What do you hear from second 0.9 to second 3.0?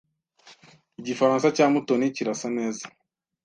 Igifaransa cya Mutoni kirasa neza.